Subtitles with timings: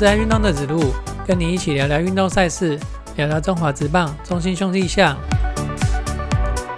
[0.00, 0.94] 是爱运动的子路，
[1.26, 2.80] 跟你一起聊聊运动赛事，
[3.16, 5.14] 聊聊中华职棒、中心兄弟象。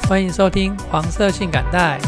[0.08, 2.00] 欢迎收听黄色性感带。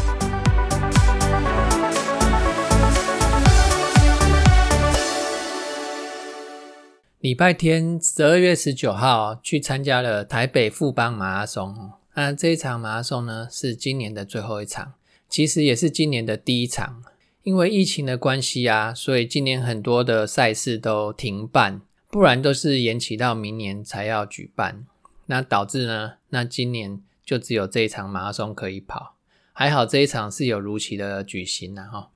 [7.20, 11.92] 礼拜天十二月十九号去参加了台北富邦马拉松。
[12.14, 14.94] 那这一场马拉松呢，是今年的最后一场，
[15.28, 17.04] 其实也是今年的第一场。
[17.44, 24.86] 因为疫情的关系啊，所以今年很多的赛事都停办，不然都是延期到明年才要举办。
[25.26, 29.14] 那导致呢，那今年就只有这一场马拉松可以跑。
[29.52, 32.10] 还好这一场是有如期的举行了哈。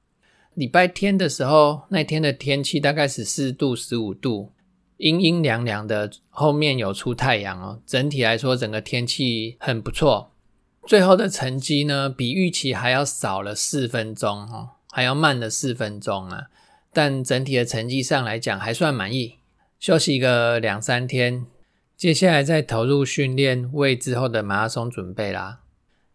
[0.55, 4.53] 礼拜天的时候，那天的天气大概十四度、十五度，
[4.97, 7.83] 阴阴凉凉的，后面有出太阳哦。
[7.87, 10.33] 整体来说，整个天气很不错。
[10.87, 14.71] 最后的成绩呢，比预期还要少了四分钟哦。
[14.91, 16.47] 还要慢了四分钟啊，
[16.93, 19.37] 但整体的成绩上来讲还算满意。
[19.79, 21.47] 休息个两三天，
[21.97, 25.61] 接下来再投入训练，为之后的马拉松准备啦。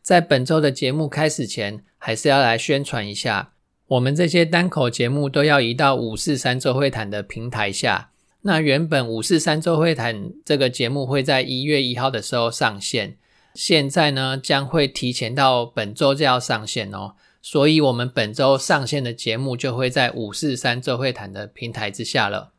[0.02, 3.54] 在本周的节目开始前，还是要来宣传一下，
[3.88, 8.10] 我们这些单口节目都要移到五四三周会谈的平台下。
[8.42, 13.16] 那原本五四三周会谈这个节目会在一月一号的时候上线，
[13.54, 17.16] 现在呢将会提前到本周就要上线哦。
[17.46, 22.54] 所以，我们本周上线的节目就会在五四三周会谈的平台之下了。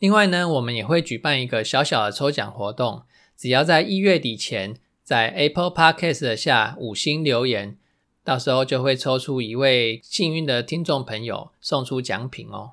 [0.00, 3.04] 另外呢，我们也会举办一个小小的抽奖活动，
[3.36, 7.78] 只要在一月底前在 Apple Podcast 下五星留言，
[8.24, 12.72] 到时候就会抽出一位幸运的听众朋友，送出奖品哦。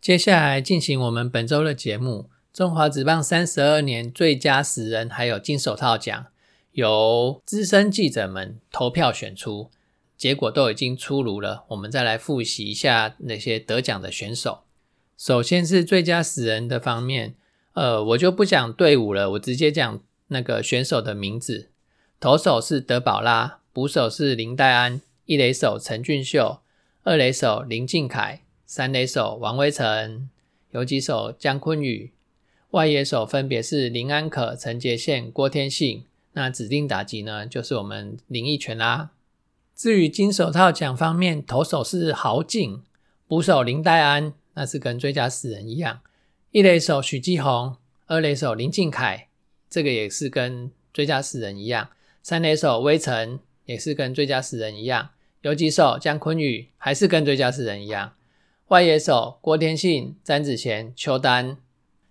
[0.00, 6.26] 接下来进行我们本周的节目，中华职棒三十二年最佳十人还有金手套奖，
[6.72, 9.70] 由资深记者们投票选出。
[10.16, 14.60] 结果都已经出炉了，我们再来复习一下那些得奖的选手。
[15.16, 17.34] 首先是最佳死人的方面，
[17.74, 21.70] 呃，我就不讲队伍了，我直接讲那个选手的名字。
[22.18, 26.60] 投手是德保拉，捕手是林黛安，一垒手陈俊秀，
[27.02, 30.28] 二垒手林敬凯，三垒手王威成，
[30.70, 32.12] 游击手姜坤宇，
[32.70, 36.04] 外野手分别是林安可、陈杰宪、郭天信。
[36.32, 39.10] 那指定打击呢，就是我们林奕泉啦。
[39.74, 42.82] 至于金手套奖方面，投手是豪进，
[43.26, 45.96] 捕手林黛安，那是跟最佳死人一样；
[46.52, 47.76] 一垒手许继宏，
[48.06, 49.28] 二垒手林敬凯，
[49.68, 51.88] 这个也是跟最佳死人一样；
[52.22, 55.10] 三垒手威成也是跟最佳死人一样；
[55.42, 58.10] 游击手姜坤宇还是跟最佳死人一样；
[58.68, 61.56] 外野手郭天信、詹子贤、邱丹。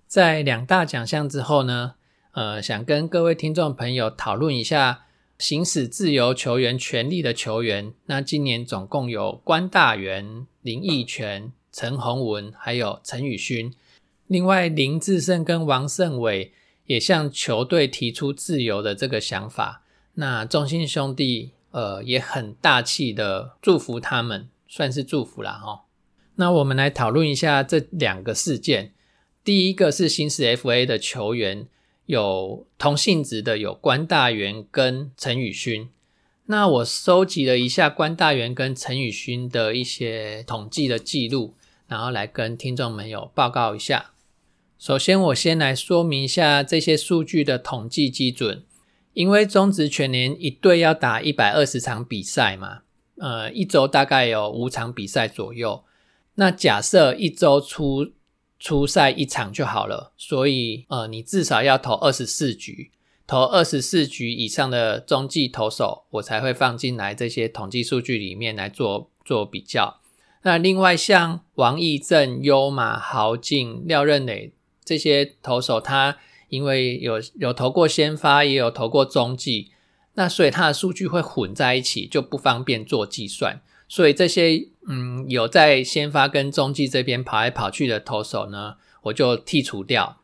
[0.06, 1.96] 在两大奖项之后呢，
[2.34, 5.06] 呃，想跟各位听众朋友讨论一下。
[5.44, 13.74] 行使自由球员权利的球员，那今年总共有关大元、林奕泉、陈宏文，还有陈宇勋。
[14.28, 16.54] 另外，林志胜跟王胜伟
[16.86, 19.84] 也向球队提出自由的这个想法。
[20.14, 25.84] 那中信兄弟呃也很大气的祝福他们，算是祝福了哈。
[26.36, 28.94] 那我们来讨论一下这两个事件。
[29.44, 31.68] 第一个是行使 FA 的球员。
[32.06, 35.90] 有同性质的有关大元跟陈宇勋，
[36.48, 41.54] 那我收集了一下关大元跟陈宇勋的一些统计的记录，
[41.88, 44.12] 然后来跟听众朋友报告一下。
[44.78, 48.64] 首先，我先来说明一下这些数据的统计基准，
[49.14, 52.82] 因为中职全年一队要打一百二十场比赛嘛，
[53.16, 55.86] 呃，一周大概有五场比赛左右。
[56.36, 58.12] 那假设一周出
[58.64, 62.92] 初赛一场就好了，所以呃，你至少要投二十四局，
[63.28, 70.00] 投二十四局以上的中继投手，我才会放进来这些统计数据里面来做做比较。
[70.44, 74.54] 那另外像王义正、优马、豪进、廖任磊
[74.86, 79.72] 这些投手，他因为有有投过先发，也有投过中继，
[80.14, 83.62] 那所以他的数据会混在一起，就不方便做计算。
[83.94, 88.74] 所以这些嗯有在先发跟中继这边跑来跑去的投手呢，
[89.04, 90.18] 我就剔除掉。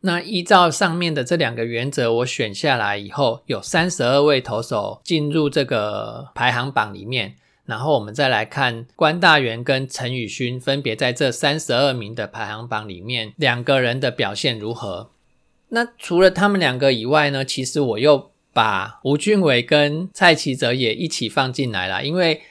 [0.00, 7.36] 那依照上面的这两个原则，我选下来以后，有三十二位投手进入这个排行榜里面。
[7.64, 15.12] 然后我们再来看关大元跟陈宇勋分别在这三十二名的排行榜里面，两个人的表现如何？
[15.68, 22.42] 那除了他们两个以外呢，其实我又把吴俊伟跟蔡奇哲也一起放进来了，因为。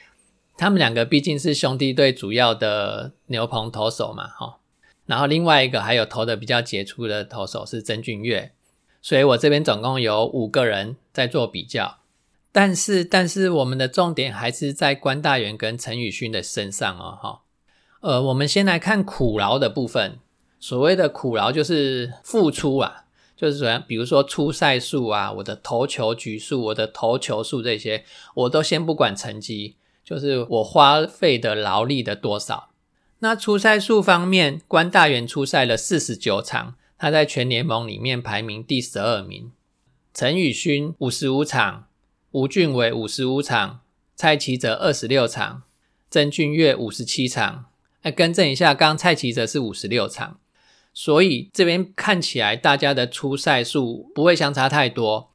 [0.56, 4.58] 他们两个毕竟是兄弟队主要的牛棚投手嘛，哈。
[5.06, 8.52] 然后另外一个还有投的比较杰出的投手是曾俊岳，
[9.00, 11.98] 所以我这边总共有五个人在做比较。
[12.52, 17.40] 但是，但是我们的重点还是在关大元跟陈宇勋的身上哦，哈。
[18.00, 20.18] 呃，我们先来看苦劳的部分。
[20.60, 23.04] 所谓的苦劳就是付出啊，
[23.34, 28.04] 就是说，比如说出赛数啊，我的投球局数，我的投球数这些，
[28.34, 32.70] 我都先不管成绩，就是我花费的劳力的多少。
[33.20, 39.52] 那出赛数方面，关大元出赛了四十九场，他在全联盟里面排名第十二名。
[40.12, 41.86] 陈宇勋五十五场，
[42.32, 43.80] 吴俊伟五十五场，
[44.16, 45.62] 蔡奇哲二十六场，
[46.10, 47.66] 曾俊岳五十七场。
[48.02, 50.40] 哎，更正一下，刚刚蔡奇哲是五十六场。
[50.92, 55.30] 所以这边看起来，大家的出赛数不会相差太多。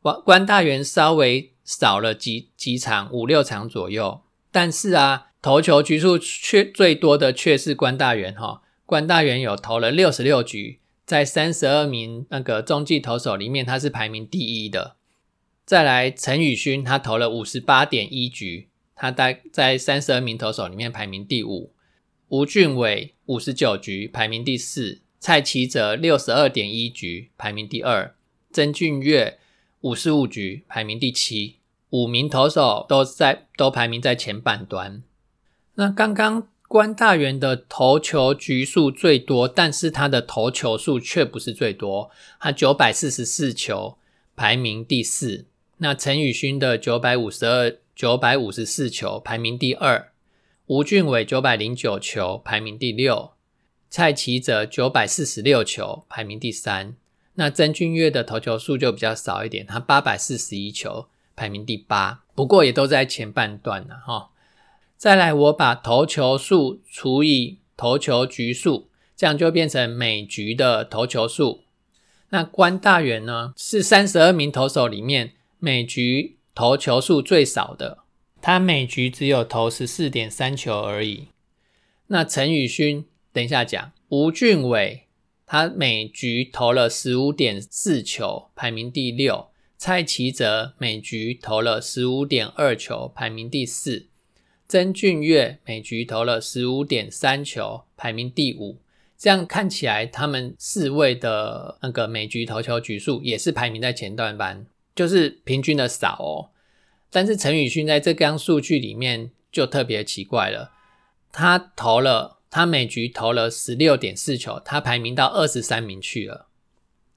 [0.00, 4.22] 关关大元稍微少了几几场，五六场左右。
[4.50, 8.62] 但是啊，投球局数却最多的却是关大元哈。
[8.84, 14.96] 关大元有投了六十六局，在三十二名那个中继投手里面，他是排名第一的。
[15.64, 21.72] 再来，陈宇勋他投了五十八点一局，他在在三十二名投手里面排名第五。
[22.28, 28.14] 吴俊伟五十九局排名第四，蔡奇哲六十二点一局排名第二，
[28.50, 29.38] 曾俊岳
[29.82, 31.56] 五十五局排名第七，
[31.90, 35.02] 五名投手都在都排名在前半端。
[35.74, 43.98] 那刚刚关大元的投球局数最多，但是他的投球数却不是最多，他九百四十四球
[44.36, 45.46] 排名第四。
[45.78, 50.12] 那陈宇勋的九百五十二九百五十四球排名第二。
[50.66, 53.32] 吴俊伟九百零九球，排名第六；
[53.90, 56.94] 蔡奇哲九百四十六球，排名第三。
[57.34, 62.22] 那曾俊岳的投球数就比较少一点，他八百四十一球，排名第八。
[62.34, 64.30] 不过也都在前半段了哈。
[64.96, 71.62] 再来，我把投球数除以投球局数，这样就变成每局的投球数。
[72.28, 77.98] 那关大元呢，是三十二名投手里面每局投球数最少的。
[78.40, 81.28] 他每局只有投十四点三球而已。
[82.08, 83.92] 那陈宇勋，等一下讲。
[84.08, 85.06] 吴俊伟，
[85.52, 89.50] 他每局投了十五点四球，排名第六。
[89.76, 94.08] 蔡奇哲每局投了十五点二球，排名第四。
[94.66, 98.78] 曾俊岳每局投了十五点三球，排名第五。
[99.18, 104.64] 这样看起来，他们四位的那个每局投球局数也是排名在前段班，
[104.94, 106.48] 就是平均的少哦。
[107.10, 110.72] 但是陈宇勋在这张数据里面就特别奇怪了，
[111.30, 116.48] 他投了，他每局投了十六点四球，他排名到二十三名去了，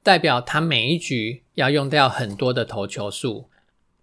[0.02, 3.50] 代表他每一局要用掉很多的投球数，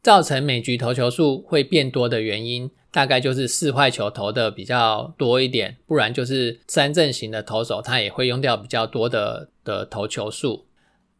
[0.02, 10.66] 造成每局投球数会变多的原因，大概就是四坏球投的比较多一点，不然就是三阵型的投手他也会用掉比较多的的投球数。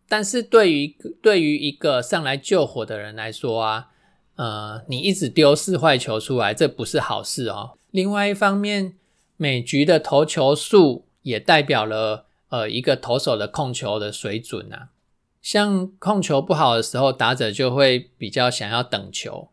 [0.09, 3.89] 但是对于对于一个上来救火的人来说啊。
[4.35, 7.73] 呃，你一直丢四坏球出来，这不是好事哦。
[7.91, 8.95] 另外一方面，
[9.43, 14.91] 每局的投球数也代表了呃一个投手的控球的水准呐。
[15.41, 19.49] 像控球不好的时候，打者就会比较想要等球。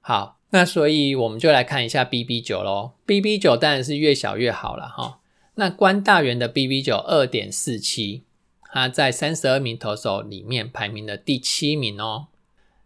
[0.00, 2.92] 好，那所以我们就来看一下 BB 九喽。
[3.04, 5.18] BB 九当然是越小越好了哈。
[5.56, 8.22] 那关大元的 BB 九二点四七，
[8.70, 12.28] 他在三十二名投手里面排名的第七名哦。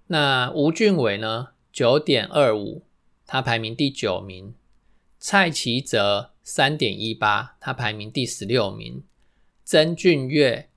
[0.07, 1.49] 那吴俊伟呢？
[1.71, 2.85] 九点二五，
[3.27, 4.55] 他排名第九名。
[5.23, 9.03] 蔡奇哲三点一八，他排名第十六名。
[9.65, 10.69] 曾俊岳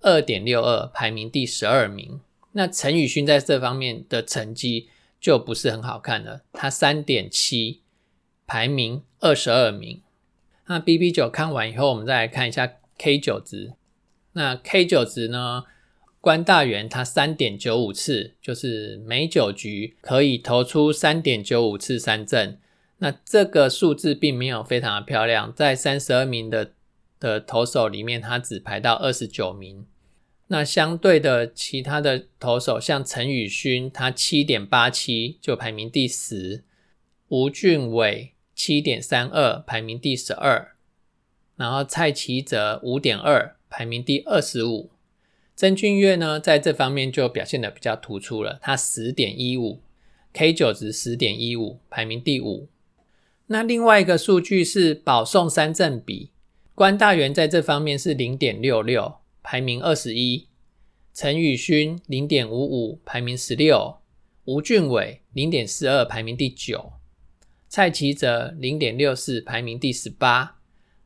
[0.00, 2.20] 二点六二，排名第十二名。
[2.52, 4.88] 那陈宇勋在这方面的成绩
[5.20, 7.80] 就不是很好看了，他三点七，
[8.46, 10.02] 排名二十二名。
[10.66, 13.72] 那 BB 九看完以后，我们再来看一下 K 九值。
[14.32, 15.64] 那 K 九值呢？
[16.20, 22.60] 关大元他三点九五次，就是每九局可以投出三点九五次三振。
[23.02, 26.70] 那这个数字并没有非常的漂亮，在三十二名的
[27.18, 29.84] 的投手里面，他只排到二十九名。
[30.46, 36.62] 那相对的，其他的投手像陈宇勋，他七点八七就排名第十；
[37.26, 40.76] 吴俊伟七点三二排名第十二，
[41.56, 44.90] 然后蔡奇哲五点二排名第二十五。
[45.56, 49.80] 曾俊岳呢，在这方面就表现的比较突出了，他十点一五
[50.32, 52.68] ，K 九值十点一五，排名第五。
[53.52, 56.32] 那另外一个数据是保送三振比，
[56.74, 60.48] 关大元在这方面是零点六六，排名二十一；
[61.14, 64.00] 陈宇勋零点五五，排名十六；
[64.46, 66.94] 吴俊伟零点四二，排名第九；
[67.68, 70.56] 蔡奇哲零点六四，排名第十八。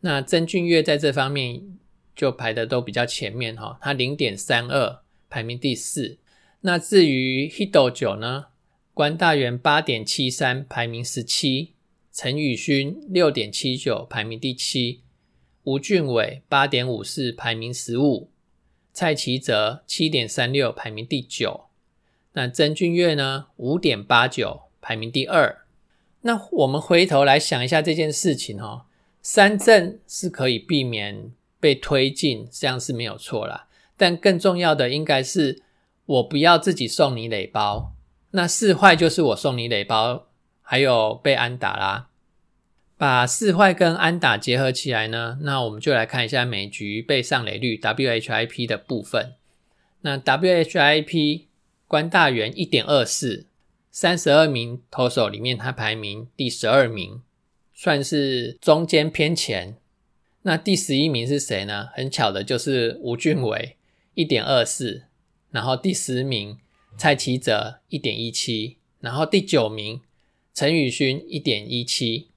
[0.01, 1.77] 那曾俊岳在这方面。
[2.17, 6.17] 就排的都比较前面哈，他零点三二排名第四。
[6.63, 8.47] 那至于 Hito 九呢，
[8.95, 11.75] 关大元八点七三排名十七，
[12.17, 15.03] 陈宇勋六点七九排名第七，
[15.65, 18.31] 吴俊伟八点五四排名十五，
[18.91, 21.67] 蔡奇哲七点三六排名第九。
[22.33, 23.49] 那曾俊岳呢？
[23.57, 25.67] 五点八九排名第二。
[26.23, 28.87] 那我们回头来想一下这件事情哦，
[29.21, 31.31] 三振是可以避免
[31.61, 33.69] 被推进，这样是没有错啦。
[33.99, 35.63] 但更重要的应该是
[36.07, 37.93] 我不要自己送你垒包。
[38.31, 40.26] 那四坏就是我送你垒包，
[40.69, 42.09] 还有被安打啦。
[42.99, 49.35] 把四坏跟安打结合起来呢，那我们就来看一下每局被上垒率 WHIP 的部分。
[50.01, 51.45] 那 WHIP
[51.87, 53.47] 关大元一点二四。
[53.91, 57.23] 三十二名投手里面，他排名第十二名，
[57.73, 59.79] 算是中间偏前。
[60.43, 61.89] 那第十一名是谁呢？
[61.95, 63.77] 很巧的就是吴俊伟，
[64.13, 65.05] 一点二四。
[65.51, 66.59] 然后第十名
[66.99, 70.03] 蔡奇哲一点一七，然后第九名
[70.57, 72.29] 陈宇勋一点一七。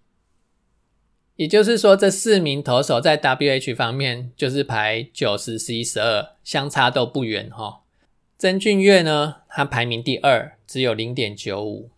[1.38, 7.83] 也就是说，这四名投手在 WH 方面就是排九十、十一、十二，相差都不远哈。
[8.38, 11.91] 曾俊岳呢，他排名第二，只有零点九五。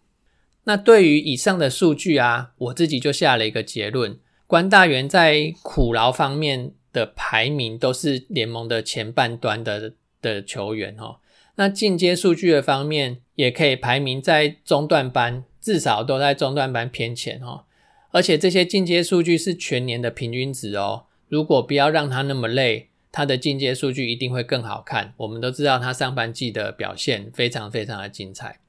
[0.66, 11.18] 那对于以上的数据啊，我自己就下了一个结论：关大元在苦劳方面的排名都是联盟的前半端的的球员哦。
[11.56, 17.66] 那进阶数据的方面，也可以排名在中段班，至少都在中段班偏前哦。
[18.10, 21.06] 而且这些进阶数据是全年的平均值哦。
[21.30, 22.88] 如果不要让他那么累。
[23.14, 25.14] 他的进阶数据一定会更好看。
[25.18, 28.60] 我们都知道他上半季的表现非常非常的精彩。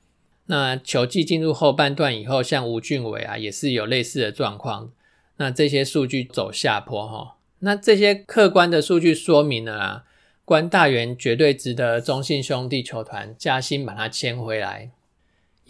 [0.46, 4.90] 那球季进入后半段以后，像吴俊伟啊，也是有类似的状况。
[5.37, 7.37] 那这些数据走下坡哈。
[7.61, 10.04] 那这些客观的数据说明了啊，
[10.44, 14.90] 关大元绝对值得中信兄弟球团加薪把他签回来，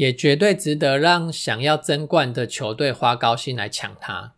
[0.02, 4.34] 也绝对值得让想要争冠的球队花高薪来抢他。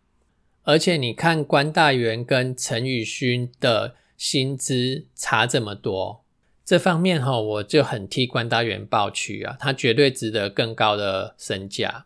[0.63, 3.95] 而且你看关大元跟陈宇勋的。
[4.17, 6.23] 薪资差这么多，
[6.63, 12.05] 这方面哈，我就很替关大元抱屈啊，他绝对值得更高的身价。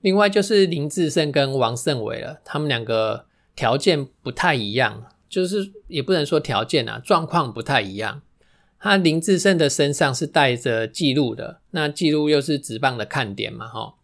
[0.00, 8.22] 另外就是林志胜跟王胜伟了，他们两个条件不太一样，就是也不能说条件啊，状况不太一样。
[8.84, 13.94] 他林志胜的身上是带着记录的，那记录又是直棒的看点嘛，哈，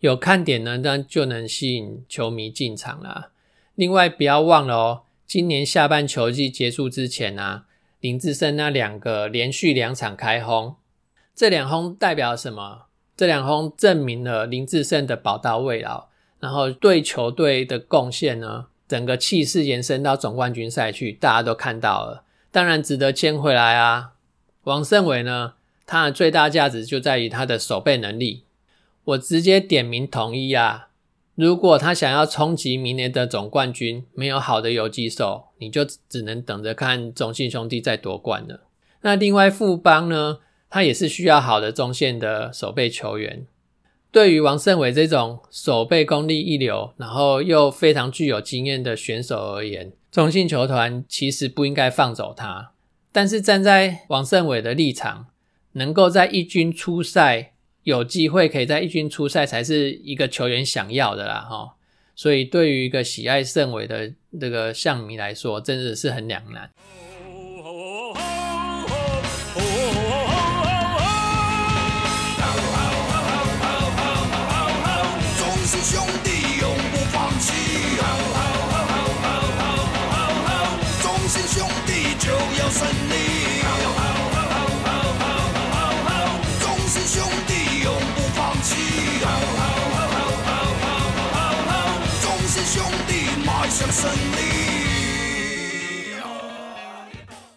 [0.00, 3.30] 有看点呢，那就能吸引球迷进场啦。
[3.76, 5.02] 另外不要忘了哦。
[5.24, 7.66] 今年下半球季结束之前啊，
[8.00, 10.74] 林志胜那两个连续两场开轰，
[11.36, 12.86] 这两轰代表什么？
[13.16, 16.08] 这两轰证明了林志胜的宝刀未老，
[16.40, 24.13] 然后对球队的贡献呢，整个气势延伸到总冠军赛去，大家都看到了，当然值得签回来啊。
[24.64, 25.54] 王胜伟呢，
[25.86, 28.44] 他的最大价值就在于他的守备能力，
[29.04, 30.88] 我直接点名同意啊。
[31.34, 38.60] 如果他想要冲击明年的总冠军，没有好的游击手，你就只能等着看中信兄弟再夺冠了。
[39.02, 40.38] 那另外富邦呢，
[40.70, 43.46] 他也是需要好的中线的守备球员。
[44.10, 52.73] 对于王胜伟这种守备功力一流，然后又非常具有经验的选手而言，中信球团其实不应该放走他。
[53.14, 55.28] 但是站在王胜伟的立场，
[55.72, 57.52] 能够在一军出赛。
[57.84, 61.76] 有机会可以在一军出赛，才是一个球员想要的啦，哈。
[62.16, 66.70] 所以对于一个喜爱胜伟的这个象迷来说，真的是很两难。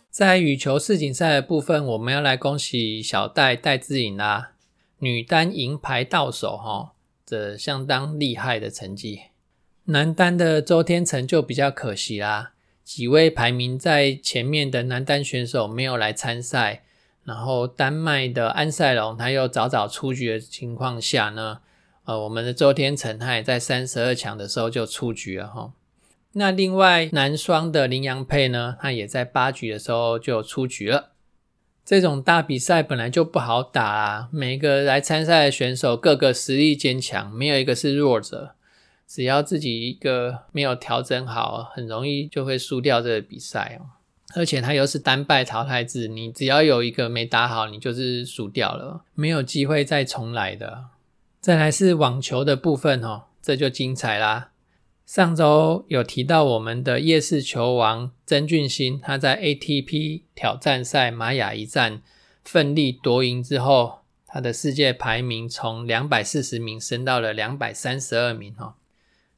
[0.09, 4.53] 在羽球世锦赛的部分，我们要来恭喜小戴戴志颖啦，
[4.97, 9.21] 女单银牌到手哈，这相当厉害的成绩。
[9.85, 16.81] 男单的周天成就比较可惜啦，几位排名在前面的男单选手没有来参赛，
[17.23, 21.59] 然后丹麦的安塞龙他又早早出局的情况下呢，
[22.05, 25.73] 呃，我们的周天成他也在三十二强的时候就出局了哈。
[26.33, 31.11] 那另外男双的林洋配呢，他也在八局的时候就出局了。
[31.83, 38.51] 这种大比赛本来就不好打啊，每个来参赛的选手个个实力坚强，没有一个是弱者。
[39.07, 43.95] 只要自己一个没有调整好，很容易就会输掉这个比赛哦。
[44.35, 50.87] 而且他又是单败淘汰制，你只要有一个没打好，你就是输掉了，没有机会再重来的。
[51.39, 54.49] 再来是网球的部分哦，这就精彩啦。
[55.07, 62.01] 上周有提到我们的夜市球王曾俊欣，他在 ATP 挑战赛玛雅一战
[62.43, 68.75] 奋力夺赢之后，他的世界排名从两百四十名升到了两百三十二名哈。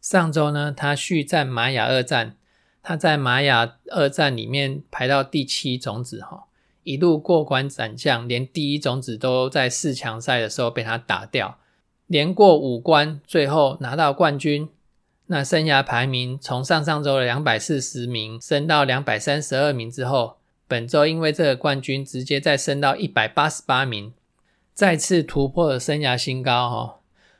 [0.01, 2.35] 上周呢，他续战玛雅二战，
[2.81, 6.45] 他在玛雅二战里面排到第七种子哈，
[6.81, 11.59] 一路过关斩将，连第一种子都在四强赛的时候被他打掉，
[12.07, 14.67] 连过五关，最后拿到冠军。
[15.31, 24.11] 那生涯排名从上上周的两百四十名升到两百三十二名之后，本周因为这个冠军直接再升到一百八十八名，
[24.73, 26.95] 再次突破了生涯新高哈。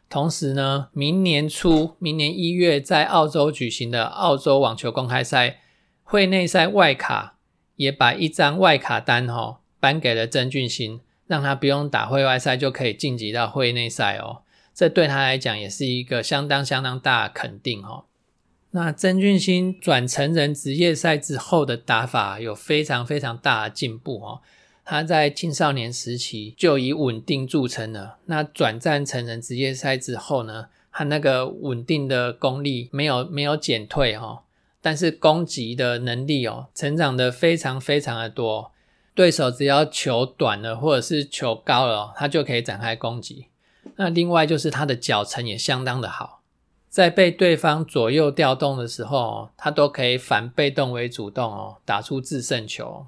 [0.08, 5.62] 同时呢，明年初，明年一月在澳洲举行的澳洲网球公开赛
[6.04, 7.38] 会内赛外卡，
[7.78, 14.44] 也把一张外卡单哈颁给了曾俊欣，让他不用打会外赛就可以晋级到会内赛哦。
[14.80, 18.06] 这对他来讲也是一个相当相当大的肯定哦。
[18.72, 24.40] 那曾俊欣转成人职业赛之后的打法有非常非常大的进步哦。
[24.86, 28.20] 他在青少年时期就以稳定著称了。
[28.28, 34.44] 那转战成人职业赛之后呢，他那个稳定的功力没有没有减退哦，
[34.82, 38.72] 但是攻击的能力哦，成长的非常非常的多。
[39.14, 43.48] 对手只要球短了或者是球高了，他就可以展开攻击。
[43.96, 46.42] 那另外就是他的脚程也相当的好，
[46.90, 53.08] 在被对方左右调动的时候，他都可以反被动为主动哦，打出制胜球。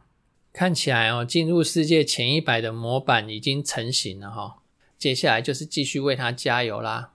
[0.54, 4.58] 看起来哦，进入世界前一百的模板已经成型了哈。
[4.98, 7.12] 接下来就是继续为他加油啦。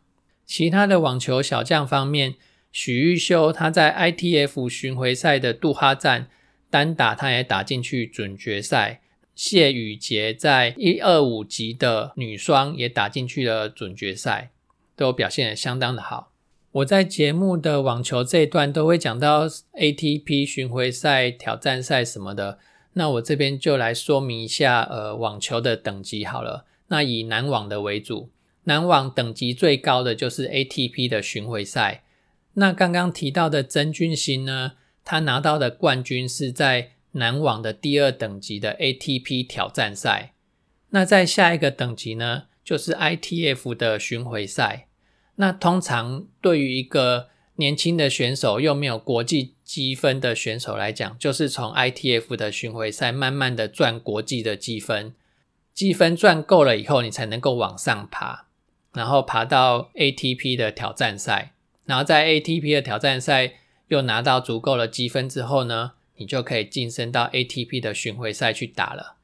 [0.46, 2.37] 其他的网球小将方面，
[2.73, 6.28] 许玉修他在 ITF 巡回赛的杜哈站
[6.70, 9.02] 单打，他也打进去准决赛。
[9.37, 14.50] 谢宇杰在一二五级的女双也打进去了准决赛，
[14.97, 16.32] 都表现的相当的好。
[16.73, 22.58] 我在节目的网球这一段都会讲到 ATP 巡回赛、挑战赛什么的，
[22.95, 26.65] 那我这边就来说明一下，呃，网球的等级好了。
[26.89, 28.30] 那以男网的为主，
[28.65, 32.04] 男网等级最高的就是 ATP 的巡回赛。
[32.54, 34.73] 那刚刚提到的曾俊欣呢，
[35.04, 36.93] 他拿到的冠军是在。
[37.17, 40.35] 男网的第二等级的 ATP 挑战赛，
[40.91, 44.87] 那在下一个等级呢，就是 ITF 的巡回赛。
[45.37, 55.15] 那通常对于一个年轻的选手又没有国际积分的选手来讲，就是从 ITF 的巡回赛慢慢的赚国际的积分，
[55.73, 58.47] 积分赚够了以后，你才能够往上爬，
[58.93, 61.52] 然后爬到 ATP 的挑战赛，
[61.87, 63.55] 然后在 ATP 的挑战赛
[63.89, 65.93] 又拿到足够的积分之后呢？
[66.17, 69.17] 你就可以晋升到 ATP 的巡回赛去打了。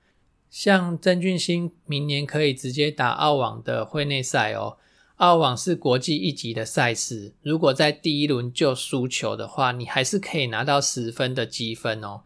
[0.51, 4.77] 像曾俊欣明年可以直接打澳网的会内赛哦。
[5.17, 12.23] 澳网是国际一级的赛事，如果在第一轮就输球的话，你还是可以拿到十分的积分哦。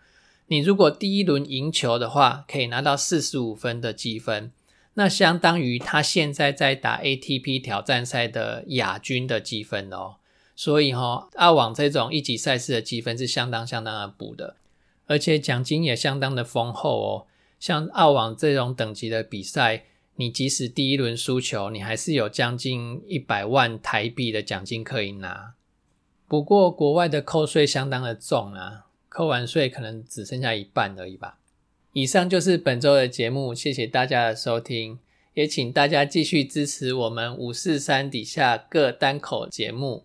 [0.47, 4.51] 你如果第一轮赢球的话，可以拿到四十五分的积分，
[4.95, 10.17] 那相当于他现在在打 ATP 挑战赛的亚军的积分哦。
[10.57, 14.57] 所以哈，澳网这种一级赛事的积分是相当相当的补的，
[15.07, 17.27] 而且奖金也相当的丰厚哦。
[17.61, 19.85] 像澳网这种等级的比赛，
[20.17, 25.55] 你即使第一轮输球，你还是有将近一百万台币的奖金可以拿。
[26.27, 31.39] 不过国外的扣税相当的重啊，扣完税可能只剩下一半而已吧。
[31.93, 34.99] 以上就是本周的节目，谢谢大家的收听，
[35.35, 40.05] 也请大家继续支持我们五四三底下各单口节目。